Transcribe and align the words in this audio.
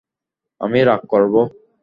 আমি 0.61 0.79
রাগ 0.87 1.01
করব! 1.11 1.33